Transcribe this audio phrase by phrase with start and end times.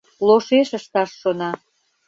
[0.27, 1.51] Лошеш ышташ шона.